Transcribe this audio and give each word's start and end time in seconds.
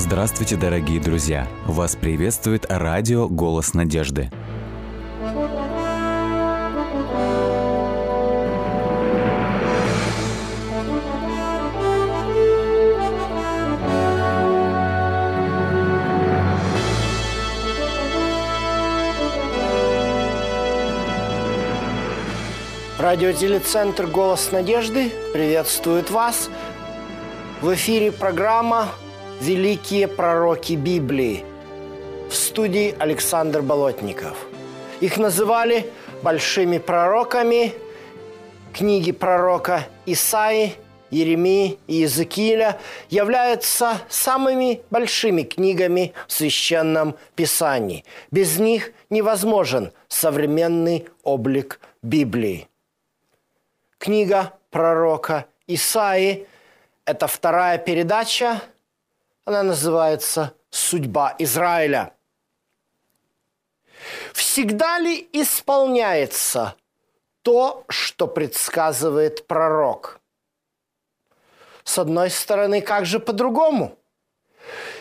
Здравствуйте, 0.00 0.56
дорогие 0.56 0.98
друзья! 0.98 1.46
Вас 1.66 1.94
приветствует 1.94 2.64
радио 2.70 3.28
«Голос 3.28 3.74
надежды». 3.74 4.30
Радиотелецентр 22.98 24.06
«Голос 24.06 24.50
надежды» 24.50 25.12
приветствует 25.34 26.10
вас. 26.10 26.48
В 27.60 27.74
эфире 27.74 28.10
программа 28.10 28.88
«Великие 29.40 30.08
пророки 30.08 30.74
Библии» 30.74 31.44
в 32.28 32.34
студии 32.34 32.94
Александр 32.98 33.62
Болотников. 33.62 34.36
Их 35.00 35.16
называли 35.16 35.90
большими 36.22 36.78
пророками. 36.78 37.72
Книги 38.72 39.10
пророка 39.10 39.86
Исаи, 40.06 40.74
Еремии 41.10 41.78
и 41.88 41.94
Иезекииля 41.94 42.78
являются 43.08 43.98
самыми 44.08 44.82
большими 44.90 45.42
книгами 45.42 46.12
в 46.28 46.32
Священном 46.32 47.16
Писании. 47.34 48.04
Без 48.30 48.58
них 48.58 48.92
невозможен 49.08 49.92
современный 50.08 51.08
облик 51.24 51.80
Библии 52.02 52.68
книга 54.00 54.54
пророка 54.70 55.46
Исаи. 55.68 56.46
Это 57.04 57.28
вторая 57.28 57.78
передача. 57.78 58.60
Она 59.50 59.64
называется 59.64 60.54
«Судьба 60.70 61.34
Израиля». 61.40 62.14
Всегда 64.32 65.00
ли 65.00 65.28
исполняется 65.32 66.76
то, 67.42 67.84
что 67.88 68.28
предсказывает 68.28 69.48
пророк? 69.48 70.20
С 71.82 71.98
одной 71.98 72.30
стороны, 72.30 72.80
как 72.80 73.06
же 73.06 73.18
по-другому? 73.18 73.98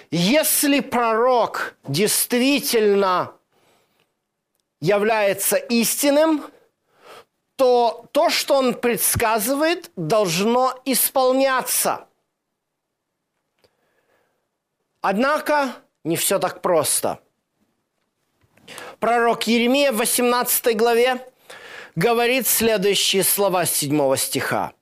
Если 0.09 0.79
пророк 0.79 1.75
действительно 1.87 3.33
является 4.81 5.57
истинным– 5.57 6.43
то 7.55 8.05
то, 8.13 8.29
что 8.29 8.55
он 8.55 8.73
предсказывает, 8.73 9.91
должно 9.97 10.73
исполняться. 10.85 12.08
Однако 15.01 15.75
не 16.03 16.15
все 16.15 16.39
так 16.39 16.61
просто. 16.61 17.19
Пророк 18.99 19.47
Еремия 19.47 19.91
в 19.91 19.97
18 19.97 20.77
главе 20.77 21.25
говорит 21.95 22.47
следующие 22.47 23.23
слова 23.23 23.65
7 23.65 24.15
стиха. 24.15 24.73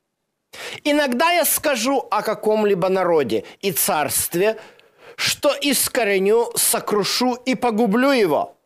«Иногда 0.83 1.31
я 1.31 1.45
скажу 1.45 2.07
о 2.09 2.21
каком-либо 2.21 2.89
народе 2.89 3.45
и 3.61 3.71
царстве, 3.71 4.57
что 5.15 5.53
искореню, 5.53 6.51
сокрушу 6.55 7.33
и 7.33 7.55
погублю 7.55 8.11
его– 8.11 8.53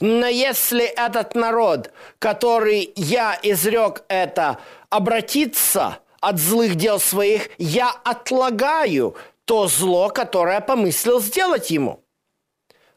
но 0.00 0.26
если 0.26 0.84
этот 0.84 1.34
народ, 1.34 1.90
который 2.18 2.92
я 2.96 3.38
изрек 3.42 4.02
это, 4.08 4.58
обратится 4.90 5.98
от 6.20 6.38
злых 6.38 6.74
дел 6.74 6.98
своих, 6.98 7.50
я 7.58 7.90
отлагаю 8.04 9.16
то 9.46 9.68
зло, 9.68 10.10
которое 10.10 10.60
помыслил 10.60 11.20
сделать 11.20 11.70
ему. 11.70 12.04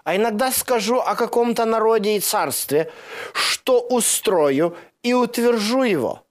А 0.03 0.15
иногда 0.15 0.51
скажу 0.51 0.97
о 0.97 1.15
каком-то 1.15 1.65
народе 1.65 2.17
и 2.17 2.19
царстве, 2.19 2.91
что 3.33 3.79
устрою 3.79 4.75
и 5.03 5.13
утвержу 5.13 5.83
его. 5.83 6.23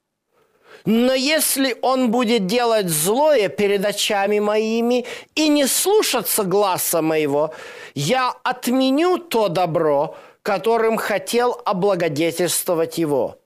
Но 0.85 1.15
если 1.15 1.77
он 1.83 2.11
будет 2.11 2.47
делать 2.47 2.89
злое 2.89 3.49
перед 3.49 3.85
очами 3.85 4.41
моими 4.41 5.07
и 5.35 5.49
не 5.49 5.67
слушаться 5.67 6.45
гласа 6.45 7.03
моего, 7.03 7.53
я 7.95 8.35
отменю 8.43 9.19
то 9.19 9.49
добро, 9.49 10.17
которым 10.43 10.97
хотел 10.97 11.61
облагодетельствовать 11.65 12.99
его. 12.99 13.39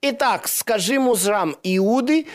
Итак, 0.00 0.48
скажи 0.48 0.98
музрам 0.98 1.56
Иуды 1.62 2.26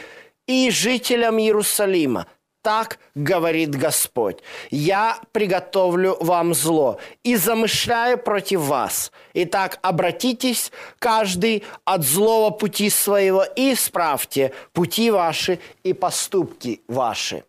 и 0.47 0.69
жителям 0.69 1.39
Иерусалима, 1.39 2.27
так 2.61 2.99
говорит 3.15 3.75
Господь. 3.75 4.39
Я 4.69 5.19
приготовлю 5.31 6.17
вам 6.19 6.53
зло 6.53 6.99
и 7.23 7.35
замышляю 7.35 8.17
против 8.17 8.61
вас. 8.61 9.11
Итак, 9.33 9.79
обратитесь 9.81 10.71
каждый 10.99 11.63
от 11.85 12.03
злого 12.03 12.51
пути 12.51 12.89
своего 12.89 13.43
и 13.43 13.73
исправьте 13.73 14.53
пути 14.73 15.11
ваши 15.11 15.59
и 15.83 15.93
поступки 15.93 16.81
ваши. 16.87 17.43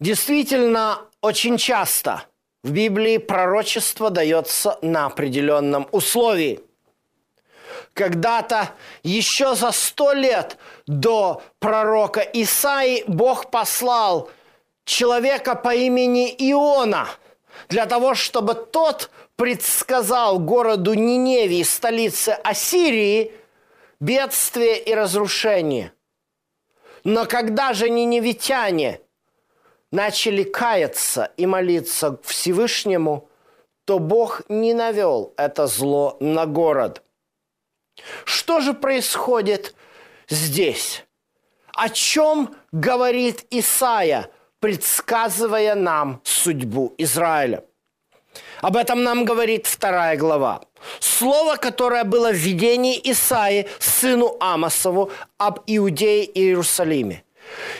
Действительно, 0.00 1.00
очень 1.20 1.58
часто 1.58 2.24
в 2.62 2.70
Библии 2.70 3.18
пророчество 3.18 4.10
дается 4.10 4.78
на 4.80 5.06
определенном 5.06 5.88
условии. 5.90 6.60
Когда-то 7.98 8.70
еще 9.02 9.56
за 9.56 9.72
сто 9.72 10.12
лет 10.12 10.56
до 10.86 11.42
пророка 11.58 12.20
Исаи 12.20 13.02
Бог 13.08 13.50
послал 13.50 14.30
человека 14.84 15.56
по 15.56 15.74
имени 15.74 16.32
Иона 16.38 17.08
для 17.68 17.86
того, 17.86 18.14
чтобы 18.14 18.54
тот 18.54 19.10
предсказал 19.34 20.38
городу 20.38 20.94
Ниневии, 20.94 21.64
столице 21.64 22.38
Ассирии, 22.44 23.32
бедствие 23.98 24.78
и 24.78 24.94
разрушение. 24.94 25.92
Но 27.02 27.26
когда 27.26 27.72
же 27.72 27.90
ниневитяне– 27.90 29.00
начали 29.90 30.44
каяться 30.44 31.32
и 31.36 31.46
молиться 31.46 32.20
Всевышнему, 32.22 33.28
то 33.86 33.98
Бог 33.98 34.42
не 34.48 34.74
навел 34.74 35.32
это 35.36 35.66
зло 35.66 36.16
на 36.20 36.46
город. 36.46 37.02
Что 38.24 38.60
же 38.60 38.74
происходит 38.74 39.74
здесь? 40.28 41.04
О 41.74 41.88
чем 41.88 42.54
говорит 42.72 43.46
Исаия, 43.50 44.30
предсказывая 44.60 45.74
нам 45.74 46.20
судьбу 46.24 46.94
Израиля? 46.98 47.64
Об 48.60 48.76
этом 48.76 49.04
нам 49.04 49.24
говорит 49.24 49.66
вторая 49.66 50.16
глава. 50.16 50.62
Слово, 51.00 51.56
которое 51.56 52.04
было 52.04 52.30
в 52.30 52.36
видении 52.36 53.00
Исаи, 53.10 53.68
сыну 53.78 54.36
Амосову, 54.40 55.10
об 55.38 55.60
Иудее 55.66 56.24
и 56.24 56.40
Иерусалиме– 56.40 57.22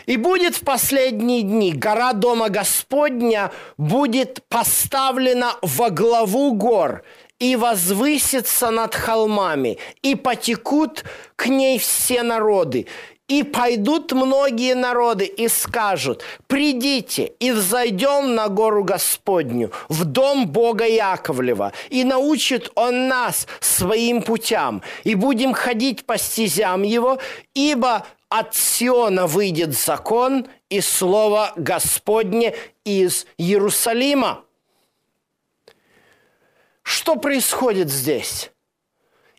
и 0.06 0.17
будет 0.17 0.56
в 0.56 0.65
последние 0.65 1.43
дни 1.43 1.73
гора 1.73 2.12
Дома 2.12 2.49
Господня 2.49 3.53
будет 3.77 4.43
поставлена 4.49 5.56
во 5.62 5.91
главу 5.91 6.53
гор 6.53 7.03
и 7.38 7.56
возвысится 7.56 8.71
над 8.71 8.94
холмами, 8.94 9.78
и 10.03 10.15
потекут 10.15 11.04
к 11.37 11.47
ней 11.47 11.78
все 11.78 12.22
народы, 12.22 12.87
и 13.28 13.43
пойдут 13.43 14.12
многие 14.12 14.75
народы 14.75 15.26
и 15.26 15.49
скажут, 15.49 16.25
придите 16.47 17.32
и 17.38 17.53
взойдем 17.53 18.34
на 18.34 18.49
гору 18.49 18.82
Господню, 18.82 19.71
в 19.88 20.04
дом 20.04 20.49
Бога 20.49 20.87
Яковлева, 20.87 21.72
и 21.91 22.04
научит 22.04 22.72
Он 22.75 23.08
нас 23.08 23.46
своим 23.61 24.23
путям, 24.23 24.82
и 25.05 25.14
будем 25.14 25.52
ходить 25.52 26.06
по 26.06 26.17
стезям 26.17 26.82
Его, 26.82 27.19
ибо 27.55 28.06
от 28.31 28.55
Сиона 28.55 29.26
выйдет 29.26 29.79
закон 29.79 30.46
и 30.70 30.81
слово 30.81 31.52
Господне 31.56 32.55
из 32.85 33.26
Иерусалима. 33.37 34.44
Что 36.88 37.17
происходит 37.17 37.90
здесь? 37.90 38.50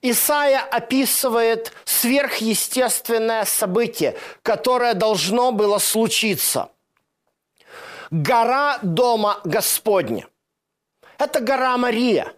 Исаия 0.04 0.60
описывает 0.60 1.74
сверхъестественное 1.84 3.44
событие, 3.44 4.16
которое 4.44 4.94
должно 4.94 5.52
было 5.52 5.80
случиться. 5.80 6.70
Гора 8.12 8.78
Дома 8.84 9.42
Господня. 9.46 10.28
Это 11.18 11.40
гора 11.40 11.76
Мария. 11.78 12.32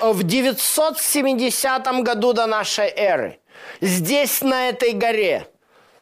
В 0.00 0.22
970 0.22 2.04
году 2.04 2.32
до 2.32 2.46
нашей 2.46 2.88
эры 2.88 3.40
здесь, 3.80 4.42
на 4.42 4.68
этой 4.68 4.92
горе, 4.92 5.50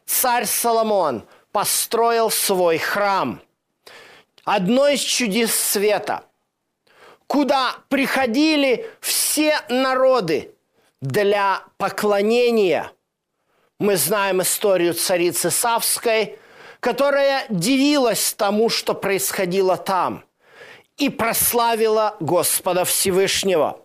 царь 0.05 0.45
Соломон 0.45 1.27
построил 1.51 2.29
свой 2.29 2.77
храм. 2.77 3.41
Одно 4.43 4.87
из 4.87 4.99
чудес 4.99 5.51
света, 5.51 6.25
куда 7.27 7.75
приходили 7.89 8.89
все 8.99 9.59
народы 9.69 10.53
для 11.01 11.63
поклонения. 11.77 12.91
Мы 13.79 13.97
знаем 13.97 14.41
историю 14.41 14.93
царицы 14.93 15.51
Савской, 15.51 16.39
которая 16.79 17.45
дивилась 17.49 18.33
тому, 18.33 18.69
что 18.69 18.93
происходило 18.93 19.75
там, 19.75 20.23
и 20.97 21.09
прославила 21.09 22.15
Господа 22.19 22.85
Всевышнего. 22.85 23.81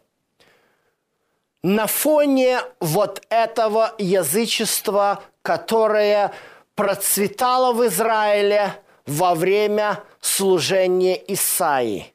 На 1.62 1.86
фоне 1.86 2.60
вот 2.78 3.22
этого 3.28 3.94
язычества, 3.98 5.22
которое 5.42 6.32
процветало 6.74 7.72
в 7.72 7.84
Израиле 7.86 8.74
во 9.06 9.34
время 9.34 10.02
служения 10.20 11.16
Исаии, 11.32 12.14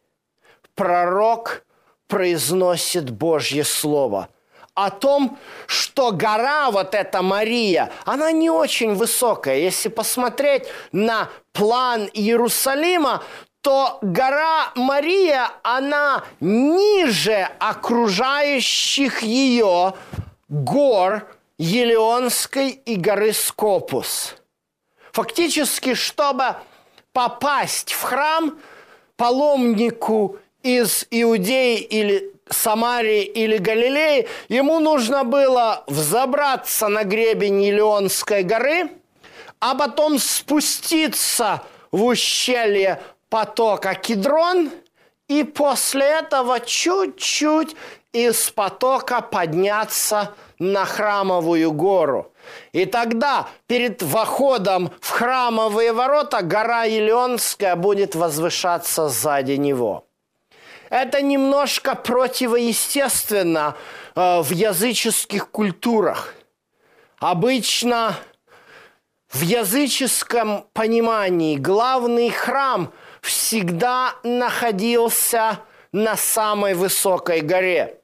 пророк 0.76 1.66
произносит 2.08 3.10
Божье 3.10 3.64
Слово– 3.64 4.30
о 4.76 4.90
том, 4.90 5.40
что 5.68 6.12
гора, 6.12 6.70
вот 6.70 6.94
эта 6.94 7.22
Мария, 7.22 7.92
она 8.04 8.32
не 8.32 8.50
очень 8.50 8.94
высокая. 8.94 9.58
Если 9.58 9.88
посмотреть 9.88 10.68
на 10.92 11.30
план 11.54 12.10
Иерусалима, 12.14 13.24
то 13.62 13.98
гора 14.02 14.72
Мария, 14.76 15.50
она 15.64 16.26
ниже 16.42 17.50
окружающих 17.58 19.24
ее 19.24 19.94
гор 20.50 21.26
Елеонской 21.58 22.70
и 22.70 22.96
горы 22.98 23.32
Скопус. 23.32 24.36
Фактически, 25.14 25.94
чтобы 25.94 26.58
попасть 27.14 27.94
в 27.94 28.02
храм, 28.02 28.60
паломнику 29.16 30.38
из 30.66 31.06
Иудеи 31.12 31.78
или 31.78 32.34
Самарии 32.50 33.24
или 33.24 33.58
Галилеи, 33.58 34.28
ему 34.50 34.80
нужно 34.80 35.24
было 35.24 35.84
взобраться 35.86 36.88
на 36.88 37.04
гребень 37.04 37.62
Елеонской 37.62 38.42
горы, 38.42 38.90
а 39.60 39.76
потом 39.76 40.18
спуститься 40.18 41.62
в 41.92 42.04
ущелье 42.04 43.00
потока 43.30 43.94
Кедрон, 43.94 44.72
и 45.28 45.44
после 45.44 46.06
этого 46.06 46.60
чуть-чуть 46.60 47.76
из 48.12 48.50
потока 48.50 49.22
подняться 49.22 50.34
на 50.58 50.86
храмовую 50.86 51.72
гору. 51.74 52.32
И 52.72 52.86
тогда 52.86 53.48
перед 53.68 54.02
входом 54.02 54.92
в 55.00 55.10
храмовые 55.12 55.94
ворота 55.94 56.42
гора 56.42 56.86
Елеонская 56.86 57.76
будет 57.76 58.16
возвышаться 58.16 59.10
сзади 59.10 59.54
него. 59.54 60.05
Это 60.90 61.22
немножко 61.22 61.96
противоестественно 61.96 63.76
э, 64.16 64.42
в 64.42 64.52
языческих 64.52 65.50
культурах. 65.50 66.34
Обычно 67.20 68.16
в 69.30 69.42
языческом 69.42 70.68
понимании 70.74 71.58
главный 71.58 72.30
храм 72.30 72.94
всегда 73.22 74.16
находился 74.24 75.60
на 75.92 76.16
самой 76.16 76.74
высокой 76.74 77.42
горе. 77.42 78.00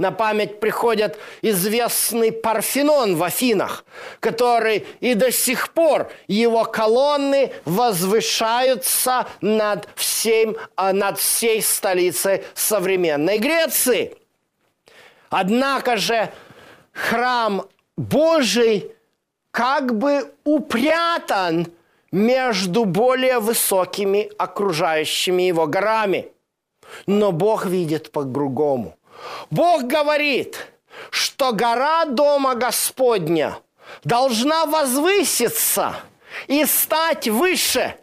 На 0.00 0.12
память 0.12 0.60
приходит 0.60 1.18
известный 1.42 2.32
Парфенон 2.32 3.16
в 3.16 3.22
Афинах, 3.22 3.84
который 4.18 4.86
и 5.00 5.12
до 5.12 5.30
сих 5.30 5.74
пор 5.74 6.10
его 6.26 6.64
колонны 6.64 7.52
возвышаются 7.66 9.26
над, 9.42 9.90
всем, 9.96 10.56
а, 10.74 10.94
над 10.94 11.18
всей 11.18 11.60
столицей 11.60 12.44
современной 12.54 13.36
Греции. 13.36 14.16
Однако 15.28 15.98
же 15.98 16.32
храм 16.92 17.66
Божий 17.98 18.92
как 19.50 19.98
бы 19.98 20.32
упрятан 20.44 21.66
между 22.10 22.86
более 22.86 23.38
высокими 23.38 24.32
окружающими 24.38 25.42
его 25.42 25.66
горами. 25.66 26.32
Но 27.06 27.32
Бог 27.32 27.66
видит 27.66 28.10
по-другому. 28.12 28.96
Бог 29.50 29.84
говорит, 29.84 30.66
что 31.10 31.52
гора 31.52 32.04
Дома 32.04 32.54
Господня 32.54 33.58
должна 34.04 34.66
возвыситься 34.66 35.96
и 36.46 36.64
стать 36.64 37.28
выше 37.28 37.96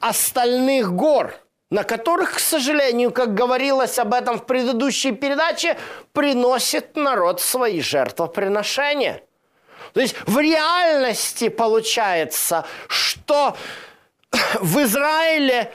остальных 0.00 0.92
гор, 0.92 1.34
на 1.70 1.82
которых, 1.82 2.36
к 2.36 2.38
сожалению, 2.38 3.10
как 3.10 3.34
говорилось 3.34 3.98
об 3.98 4.14
этом 4.14 4.38
в 4.38 4.46
предыдущей 4.46 5.12
передаче, 5.12 5.76
приносит 6.12 6.96
народ 6.96 7.40
свои 7.40 7.80
жертвоприношения. 7.80 9.22
То 9.92 10.00
есть 10.00 10.14
в 10.26 10.38
реальности 10.38 11.48
получается, 11.48 12.64
что 12.88 13.56
в 14.60 14.82
Израиле 14.82 15.72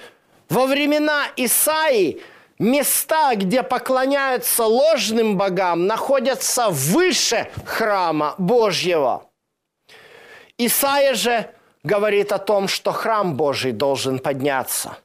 во 0.49 0.65
времена 0.65 1.27
Исаии 1.35 2.21
места, 2.63 3.35
где 3.35 3.61
поклоняются 3.61 4.65
ложным 4.65 5.37
богам, 5.37 5.85
находятся 5.85 6.69
выше 6.69 7.51
храма 7.65 8.35
Божьего. 8.37 9.29
Исаия 10.57 11.13
же 11.13 11.49
говорит 11.83 12.31
о 12.31 12.39
том, 12.39 12.67
что 12.67 12.91
храм 12.91 13.35
Божий 13.35 13.73
должен 13.73 14.19
подняться. 14.19 14.97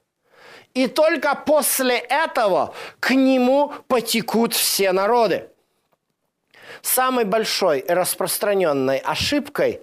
И 0.75 0.87
только 0.87 1.35
после 1.35 1.99
этого 1.99 2.75
к 3.01 3.11
нему 3.11 3.73
потекут 3.89 4.55
все 4.55 4.93
народы. 4.93 5.51
Самой 6.83 7.25
большой 7.25 7.81
и 7.81 7.91
распространенной 7.91 8.99
ошибкой 8.99 9.81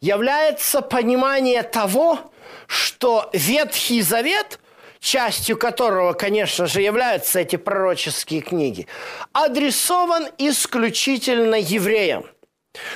является 0.00 0.82
понимание 0.82 1.62
того, 1.62 2.18
что 2.66 3.30
Ветхий 3.32 4.02
Завет– 4.02 4.60
частью 5.04 5.58
которого, 5.58 6.14
конечно 6.14 6.66
же, 6.66 6.80
являются 6.80 7.40
эти 7.40 7.56
пророческие 7.56 8.40
книги, 8.40 8.88
адресован 9.32 10.28
исключительно 10.38 11.56
евреям. 11.56 12.24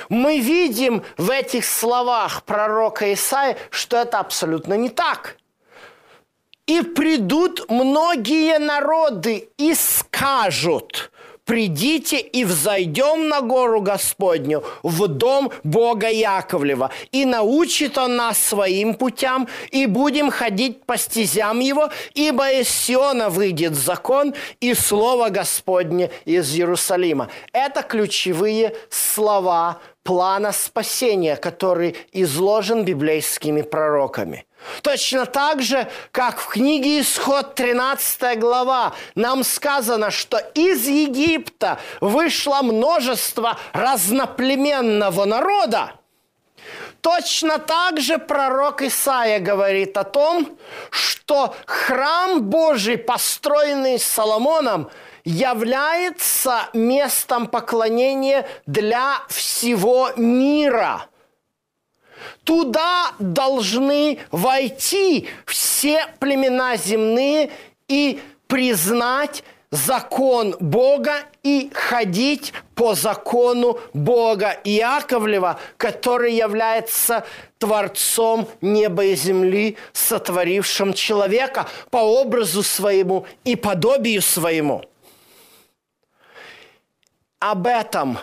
Мы 0.09 0.39
видим 0.39 1.03
в 1.17 1.29
этих 1.29 1.65
словах 1.65 2.43
пророка 2.43 3.13
Исаия, 3.13 3.57
что 3.69 3.97
это 3.97 4.19
абсолютно 4.19 4.73
не 4.73 4.89
так. 4.89 5.37
И 6.65 6.81
придут 6.81 7.69
многие 7.69 8.57
народы 8.57 9.49
и 9.57 9.73
скажут, 9.75 11.11
придите 11.49 12.19
и 12.19 12.45
взойдем 12.45 13.27
на 13.27 13.41
гору 13.41 13.81
Господню, 13.81 14.63
в 14.83 15.07
дом 15.07 15.51
Бога 15.63 16.07
Яковлева, 16.07 16.91
и 17.11 17.25
научит 17.25 17.97
Он 17.97 18.17
нас 18.17 18.37
своим 18.37 18.93
путям, 18.93 19.47
и 19.71 19.87
будем 19.87 20.29
ходить 20.29 20.85
по 20.85 20.95
стезям 20.95 21.59
Его, 21.59 21.89
ибо 22.13 22.51
из 22.51 22.69
Сиона 22.69 23.29
выйдет 23.29 23.73
закон 23.73 24.35
и 24.59 24.75
Слово 24.75 25.29
Господне 25.29 26.11
из 26.23 26.53
Иерусалима. 26.53 27.29
Это 27.51 27.81
ключевые 27.81 28.75
слова 28.91 29.79
плана 30.03 30.51
спасения, 30.51 31.35
который 31.35 31.95
изложен 32.11 32.85
библейскими 32.85 33.63
пророками. 33.63 34.45
Точно 34.81 35.25
так 35.25 35.61
же, 35.61 35.89
как 36.11 36.39
в 36.39 36.47
книге 36.47 37.01
Исход 37.01 37.55
13 37.55 38.39
глава. 38.39 38.93
Нам 39.15 39.43
сказано, 39.43 40.11
что 40.11 40.37
из 40.37 40.87
Египта 40.87 41.79
вышло 42.01 42.61
множество 42.61 43.57
разноплеменного 43.73 45.25
народа, 45.25 45.93
Точно 47.01 47.59
так 47.59 48.01
же 48.01 48.17
пророк 48.17 48.81
Исаия 48.81 49.39
говорит 49.39 49.97
о 49.97 50.03
том, 50.03 50.57
что 50.89 51.55
храм 51.65 52.41
Божий, 52.41 52.97
построенный 52.97 53.97
Соломоном, 53.97 54.91
является 55.23 56.67
местом 56.73 57.47
поклонения 57.47 58.45
для 58.65 59.21
всего 59.29 60.11
мира– 60.17 61.05
Туда 62.43 63.11
должны 63.19 64.19
войти 64.31 65.27
все 65.45 66.07
племена 66.19 66.77
земные 66.77 67.51
и 67.87 68.19
признать 68.47 69.43
закон 69.71 70.55
Бога 70.59 71.25
и 71.43 71.69
ходить 71.73 72.53
по 72.75 72.95
закону 72.95 73.79
Бога 73.93 74.57
Иаковлева, 74.63 75.59
который 75.77 76.33
является 76.33 77.25
Творцом 77.59 78.47
неба 78.61 79.05
и 79.05 79.15
земли, 79.15 79.77
сотворившим 79.93 80.93
человека 80.93 81.67
по 81.91 81.97
образу 81.97 82.63
своему 82.63 83.27
и 83.43 83.55
подобию 83.55 84.21
своему. 84.21 84.83
Об 87.39 87.67
этом 87.67 88.19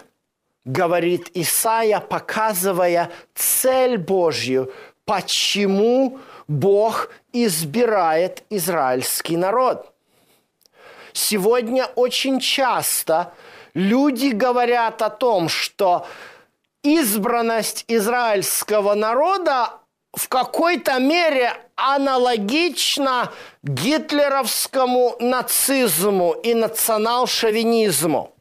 говорит 0.67 1.31
Исаия, 1.33 2.01
показывая 2.01 3.11
цель 3.35 3.97
Божью, 3.97 4.73
почему 5.07 6.19
Бог 6.49 7.11
избирает 7.33 8.43
израильский 8.51 9.37
народ. 9.37 9.93
Сегодня 11.13 11.87
очень 11.95 12.41
часто 12.41 13.33
люди 13.73 14.29
говорят 14.29 15.01
о 15.01 15.09
том, 15.09 15.49
что 15.49 16.07
избранность 16.83 17.85
израильского 17.89 18.95
народа 18.95 19.71
в 20.13 20.29
какой-то 20.29 20.99
мере 20.99 21.53
аналогично 21.77 23.33
гитлеровскому 23.63 25.17
нацизму 25.21 26.33
и 26.33 26.55
национал-шовинизму, 26.55 28.36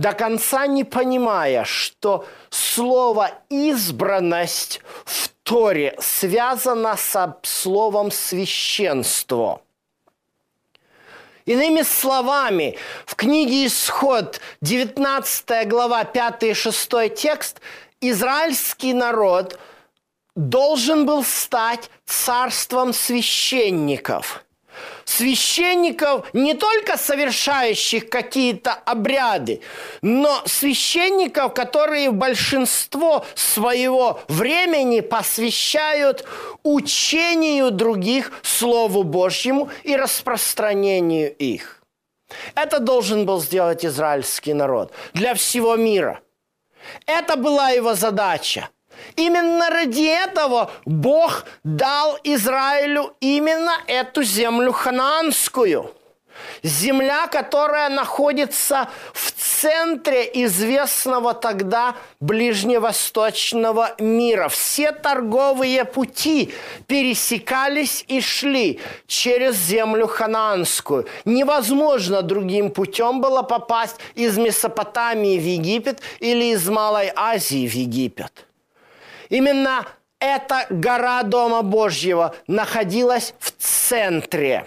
до 0.00 0.14
конца 0.14 0.66
не 0.66 0.84
понимая, 0.84 1.64
что 1.64 2.24
слово 2.48 3.32
«избранность» 3.50 4.80
в 5.04 5.28
Торе 5.42 5.94
связано 6.00 6.96
со 6.96 7.36
словом 7.42 8.10
«священство». 8.10 9.60
Иными 11.44 11.82
словами, 11.82 12.78
в 13.04 13.14
книге 13.14 13.66
«Исход» 13.66 14.40
19 14.62 15.68
глава 15.68 16.04
5 16.04 16.42
и 16.44 16.54
6 16.54 17.14
текст 17.14 17.60
израильский 18.00 18.94
народ 18.94 19.58
должен 20.34 21.04
был 21.04 21.22
стать 21.24 21.90
царством 22.06 22.94
священников. 22.94 24.46
Священников, 25.10 26.32
не 26.32 26.54
только 26.54 26.96
совершающих 26.96 28.08
какие-то 28.08 28.72
обряды, 28.72 29.60
но 30.02 30.40
священников, 30.46 31.52
которые 31.52 32.12
большинство 32.12 33.24
своего 33.34 34.20
времени 34.28 35.00
посвящают 35.00 36.24
учению 36.62 37.72
других 37.72 38.30
Слову 38.42 39.02
Божьему 39.02 39.68
и 39.82 39.96
распространению 39.96 41.34
их. 41.34 41.82
Это 42.54 42.78
должен 42.78 43.26
был 43.26 43.40
сделать 43.40 43.84
израильский 43.84 44.54
народ 44.54 44.92
для 45.12 45.34
всего 45.34 45.74
мира. 45.74 46.20
Это 47.06 47.36
была 47.36 47.70
его 47.70 47.94
задача– 47.94 48.68
Именно 49.16 49.70
ради 49.70 50.06
этого 50.06 50.70
Бог 50.84 51.44
дал 51.64 52.18
Израилю 52.24 53.14
именно 53.20 53.72
эту 53.86 54.22
землю 54.22 54.72
хананскую. 54.72 55.94
Земля, 56.62 57.26
которая 57.26 57.88
находится 57.88 58.88
в 59.12 59.30
центре 59.32 60.28
известного 60.44 61.34
тогда 61.34 61.94
ближневосточного 62.20 63.94
мира. 63.98 64.48
Все 64.48 64.92
торговые 64.92 65.84
пути 65.84 66.52
пересекались 66.86 68.04
и 68.08 68.20
шли 68.20 68.80
через 69.06 69.56
землю 69.56 70.06
хананскую. 70.06 71.06
Невозможно 71.24 72.22
другим 72.22 72.70
путем 72.70 73.20
было 73.20 73.42
попасть 73.42 73.96
из 74.14 74.38
Месопотамии 74.38 75.38
в 75.38 75.44
Египет 75.44 76.00
или 76.20 76.52
из 76.52 76.68
Малой 76.68 77.12
Азии 77.14 77.66
в 77.68 77.74
Египет. 77.74 78.46
Именно 79.30 79.86
эта 80.18 80.66
гора 80.68 81.22
Дома 81.22 81.62
Божьего 81.62 82.34
находилась 82.46 83.34
в 83.38 83.52
центре. 83.52 84.66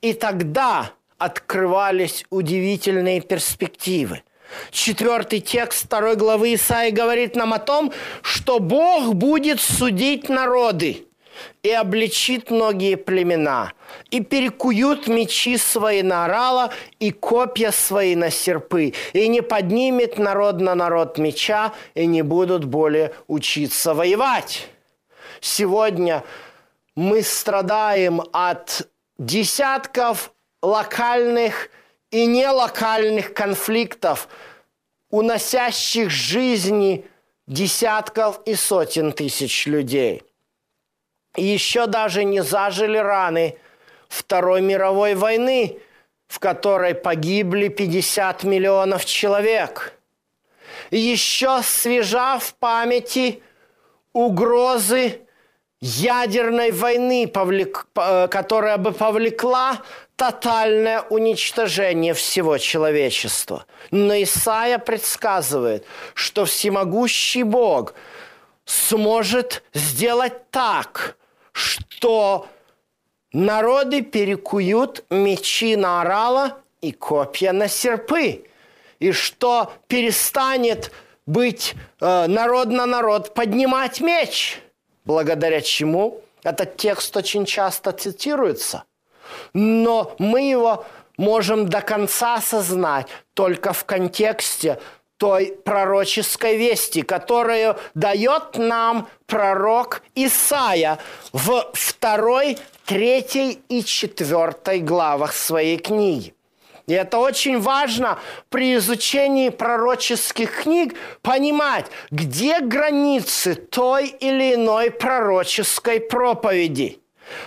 И 0.00 0.14
тогда 0.14 0.92
открывались 1.18 2.24
удивительные 2.30 3.20
перспективы. 3.20 4.22
Четвертый 4.70 5.40
текст 5.40 5.86
второй 5.86 6.16
главы 6.16 6.54
Исаи 6.54 6.90
говорит 6.90 7.34
нам 7.34 7.52
о 7.52 7.58
том, 7.58 7.92
что 8.22 8.60
Бог 8.60 9.14
будет 9.14 9.60
судить 9.60 10.28
народы 10.28 11.06
и 11.62 11.70
обличит 11.70 12.50
многие 12.50 12.96
племена, 12.96 13.72
и 14.10 14.20
перекуют 14.20 15.08
мечи 15.08 15.56
свои 15.56 16.02
на 16.02 16.24
орала, 16.24 16.72
и 16.98 17.10
копья 17.10 17.70
свои 17.70 18.14
на 18.16 18.30
серпы, 18.30 18.94
и 19.12 19.28
не 19.28 19.42
поднимет 19.42 20.18
народ 20.18 20.60
на 20.60 20.74
народ 20.74 21.18
меча, 21.18 21.72
и 21.94 22.06
не 22.06 22.22
будут 22.22 22.64
более 22.64 23.14
учиться 23.26 23.94
воевать. 23.94 24.68
Сегодня 25.40 26.24
мы 26.94 27.22
страдаем 27.22 28.22
от 28.32 28.88
десятков 29.18 30.32
локальных 30.62 31.70
и 32.10 32.26
нелокальных 32.26 33.34
конфликтов, 33.34 34.28
уносящих 35.10 36.10
жизни 36.10 37.04
десятков 37.46 38.40
и 38.46 38.54
сотен 38.54 39.12
тысяч 39.12 39.66
людей– 39.66 40.22
еще 41.36 41.86
даже 41.86 42.24
не 42.24 42.42
зажили 42.42 42.98
раны 42.98 43.58
Второй 44.14 44.60
мировой 44.60 45.14
войны, 45.14 45.78
в 46.28 46.38
которой 46.38 46.94
погибли 46.94 47.68
50 47.68 48.44
миллионов 48.44 49.04
человек. 49.04 49.94
Еще 50.90 51.62
свежа 51.62 52.38
в 52.38 52.54
памяти 52.54 53.42
угрозы 54.12 55.20
ядерной 55.80 56.70
войны, 56.70 57.30
э, 57.30 58.28
которая 58.28 58.76
бы 58.76 58.92
повлекла 58.92 59.82
тотальное 60.16 61.02
уничтожение 61.02 62.14
всего 62.14 62.58
человечества. 62.58 63.66
Но 63.90 64.14
Исаия 64.14 64.78
предсказывает, 64.78 65.84
что 66.14 66.44
всемогущий 66.44 67.42
Бог 67.42 67.94
сможет 68.64 69.64
сделать 69.74 70.50
так– 70.50 71.16
что 71.54 72.48
народы 73.34 74.00
перекуют 74.00 75.04
мечи 75.10 75.76
на 75.76 76.00
орала 76.00 76.56
и 76.80 76.92
копья 76.92 77.52
на 77.52 77.68
серпы, 77.68 78.46
и 78.98 79.12
что 79.12 79.72
перестанет 79.88 80.92
быть 81.26 81.74
э, 82.00 82.26
народ 82.26 82.68
на 82.68 82.86
народ 82.86 83.34
поднимать 83.34 84.00
меч, 84.00 84.60
благодаря 85.04 85.60
чему 85.60 86.22
этот 86.42 86.76
текст 86.76 87.16
очень 87.16 87.44
часто 87.44 87.92
цитируется. 87.92 88.84
Но 89.52 90.14
мы 90.18 90.42
его 90.42 90.86
можем 91.16 91.68
до 91.68 91.80
конца 91.80 92.36
осознать 92.36 93.08
только 93.34 93.72
в 93.72 93.84
контексте 93.84 94.78
той 95.16 95.56
пророческой 95.64 96.56
вести, 96.56 97.02
которую 97.02 97.76
дает 97.94 98.58
нам 98.58 99.08
пророк 99.26 100.02
Исаия 100.14 100.98
в 101.32 101.70
второй, 101.72 102.58
третьей 102.84 103.62
и 103.68 103.82
четвертой 103.84 104.80
главах 104.80 105.32
своей 105.32 105.78
книги. 105.78 106.34
И 106.86 106.92
это 106.92 107.18
очень 107.18 107.58
важно 107.60 108.18
при 108.50 108.76
изучении 108.76 109.48
пророческих 109.48 110.62
книг 110.62 110.94
понимать, 111.22 111.86
где 112.10 112.60
границы 112.60 113.54
той 113.54 114.08
или 114.08 114.54
иной 114.54 114.90
пророческой 114.90 116.00
проповеди. 116.00 117.00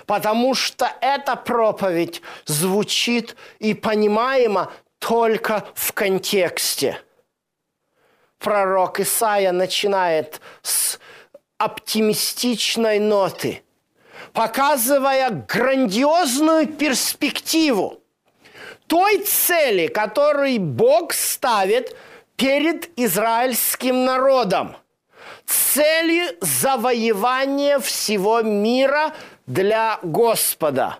Потому 0.07 0.55
что 0.55 0.91
эта 1.01 1.35
проповедь 1.35 2.23
звучит 2.45 3.35
и 3.59 3.75
понимаема 3.75 4.71
только 4.99 5.67
в 5.75 5.93
контексте– 5.93 6.99
пророк 8.39 8.99
Исаия 8.99 9.51
начинает 9.51 10.41
с 10.61 10.99
оптимистичной 11.57 12.99
ноты, 12.99 13.63
показывая 14.33 15.29
грандиозную 15.47 16.67
перспективу 16.67 18.01
той 18.87 19.19
цели, 19.19 19.87
которую 19.87 20.59
Бог 20.59 21.13
ставит 21.13 21.95
перед 22.35 22.89
израильским 22.97 24.05
народом. 24.05 24.75
Цели 25.45 26.37
завоевания 26.41 27.79
всего 27.79 28.41
мира 28.41 29.13
для 29.45 29.99
Господа. 30.03 30.99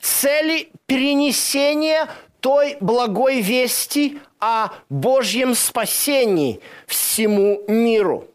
Цели 0.00 0.70
перенесения 0.86 2.08
той 2.40 2.76
благой 2.80 3.40
вести 3.40 4.18
о 4.40 4.70
Божьем 4.88 5.54
спасении 5.54 6.60
всему 6.86 7.62
миру. 7.68 8.26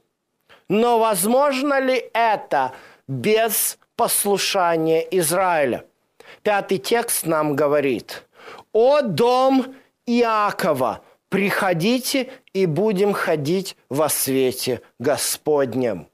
Но 0.70 1.00
возможно 1.00 1.80
ли 1.80 2.10
это 2.14 2.74
без 3.08 3.78
послушания 3.96 5.02
Израиля? 5.12 5.86
Пятый 6.44 6.78
текст 6.78 7.26
нам 7.26 7.56
говорит, 7.56 8.26
«О 8.74 9.02
дом 9.02 9.76
Иакова, 10.06 11.02
приходите 11.30 12.30
и 12.54 12.66
будем 12.66 13.14
ходить 13.14 13.78
во 13.90 14.10
свете 14.10 14.82
Господнем». 15.00 16.10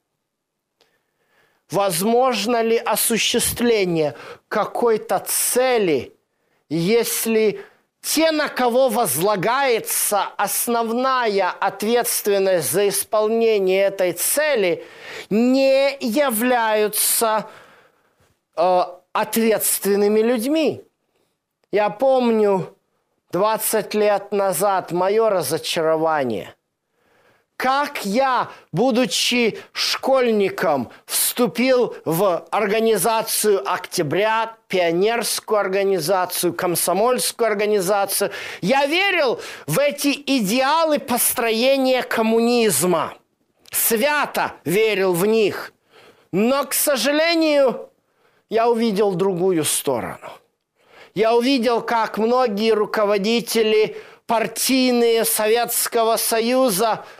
Возможно 1.71 2.61
ли 2.61 2.77
осуществление 2.77 4.15
какой-то 4.47 5.23
цели, 5.25 6.13
если 6.69 7.61
те, 8.03 8.31
на 8.31 8.49
кого 8.49 8.89
возлагается 8.89 10.25
основная 10.35 11.49
ответственность 11.49 12.69
за 12.69 12.89
исполнение 12.89 13.83
этой 13.83 14.11
цели, 14.11 14.85
не 15.29 15.95
являются 16.01 17.47
э, 18.57 18.83
ответственными 19.13 20.19
людьми. 20.19 20.83
Я 21.71 21.89
помню 21.89 22.75
20 23.31 23.93
лет 23.93 24.33
назад 24.33 24.91
мое 24.91 25.29
разочарование, 25.29 26.53
как 27.63 28.03
я, 28.03 28.49
будучи 28.73 29.57
школьником, 29.71 30.91
вступил 31.05 31.95
в 32.03 32.45
организацию 32.51 33.63
«Октября», 33.65 34.57
пионерскую 34.67 35.61
организацию, 35.61 36.53
комсомольскую 36.53 37.47
организацию. 37.47 38.31
Я 38.59 38.85
верил 38.85 39.39
в 39.65 39.79
эти 39.79 40.09
идеалы 40.09 40.99
построения 40.99 42.03
коммунизма. 42.03 43.13
Свято 43.71 44.55
верил 44.65 45.13
в 45.13 45.25
них. 45.25 45.71
Но, 46.33 46.65
к 46.65 46.73
сожалению, 46.73 47.89
я 48.49 48.67
увидел 48.67 49.13
другую 49.13 49.63
сторону. 49.63 50.33
Я 51.15 51.33
увидел, 51.33 51.79
как 51.79 52.17
многие 52.17 52.73
руководители 52.73 53.95
партийные 54.27 55.23
Советского 55.23 56.17
Союза– 56.17 57.05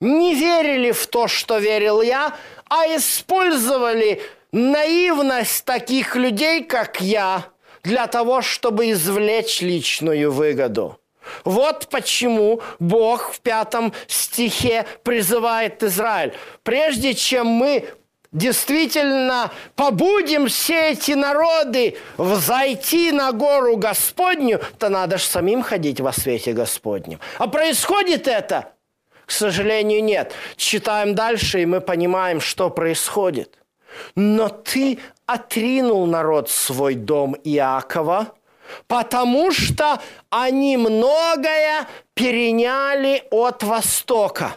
не 0.00 0.34
верили 0.34 0.92
в 0.92 1.06
то, 1.06 1.28
что 1.28 1.58
верил 1.58 2.02
я, 2.02 2.34
а 2.68 2.86
использовали 2.86 4.22
наивность 4.52 5.64
таких 5.64 6.16
людей, 6.16 6.64
как 6.64 7.00
я, 7.00 7.46
для 7.82 8.06
того, 8.06 8.42
чтобы 8.42 8.90
извлечь 8.90 9.60
личную 9.60 10.32
выгоду. 10.32 10.98
Вот 11.44 11.88
почему 11.90 12.60
Бог 12.78 13.32
в 13.32 13.40
пятом 13.40 13.92
стихе 14.08 14.86
призывает 15.04 15.82
Израиль. 15.82 16.34
Прежде 16.62 17.14
чем 17.14 17.46
мы 17.46 17.84
действительно 18.32 19.52
побудем 19.76 20.46
все 20.48 20.92
эти 20.92 21.12
народы 21.12 21.96
взойти 22.16 23.12
на 23.12 23.32
гору 23.32 23.76
Господню, 23.76 24.60
то 24.78 24.88
надо 24.88 25.18
же 25.18 25.24
самим 25.24 25.62
ходить 25.62 26.00
во 26.00 26.12
свете 26.12 26.52
Господнем. 26.52 27.20
А 27.38 27.48
происходит 27.48 28.28
это 28.28 28.72
к 29.30 29.32
сожалению, 29.32 30.02
нет. 30.02 30.34
Читаем 30.56 31.14
дальше, 31.14 31.62
и 31.62 31.64
мы 31.64 31.80
понимаем, 31.80 32.40
что 32.40 32.68
происходит. 32.68 33.58
Но 34.16 34.48
ты 34.48 34.98
отринул 35.24 36.04
народ 36.06 36.50
свой 36.50 36.96
дом 36.96 37.36
Иакова, 37.44 38.34
потому 38.88 39.52
что 39.52 40.02
они 40.30 40.76
многое 40.76 41.86
переняли 42.14 43.22
от 43.30 43.62
Востока. 43.62 44.56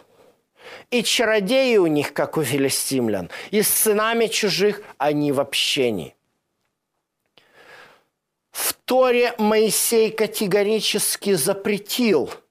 И 0.90 1.04
чародеи 1.04 1.76
у 1.76 1.86
них, 1.86 2.12
как 2.12 2.36
у 2.36 2.42
филистимлян, 2.42 3.30
и 3.52 3.62
с 3.62 3.68
сынами 3.68 4.26
чужих 4.26 4.82
они 4.98 5.30
в 5.30 5.38
общении. 5.38 6.16
В 8.50 8.72
Торе 8.72 9.34
Моисей 9.38 10.10
категорически 10.10 11.34
запретил– 11.34 12.28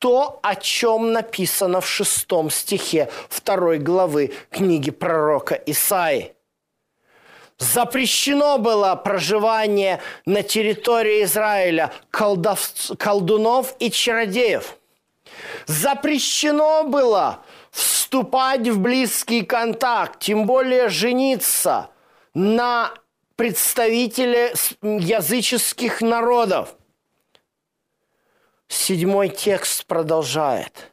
то, 0.00 0.40
о 0.42 0.56
чем 0.56 1.12
написано 1.12 1.82
в 1.82 1.88
шестом 1.88 2.50
стихе 2.50 3.10
второй 3.28 3.78
главы 3.78 4.32
книги 4.50 4.90
пророка 4.90 5.54
Исаи. 5.66 6.32
Запрещено 7.58 8.56
было 8.56 8.96
проживание 8.96 10.00
на 10.24 10.42
территории 10.42 11.24
Израиля 11.24 11.92
колдов, 12.10 12.72
колдунов 12.98 13.74
и 13.78 13.90
чародеев. 13.90 14.76
Запрещено 15.66 16.84
было 16.84 17.44
вступать 17.70 18.66
в 18.68 18.80
близкий 18.80 19.42
контакт, 19.42 20.20
тем 20.20 20.46
более 20.46 20.88
жениться 20.88 21.90
на 22.32 22.94
представителе 23.36 24.54
языческих 24.80 26.00
народов. 26.00 26.74
Седьмой 28.70 29.30
текст 29.30 29.84
продолжает. 29.86 30.92